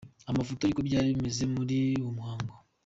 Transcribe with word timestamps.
Amafoto 0.31 0.61
y'uko 0.63 0.81
byari 0.87 1.07
bimeze 1.13 1.43
muri 1.55 1.77
uwo 2.01 2.11
muhango. 2.17 2.53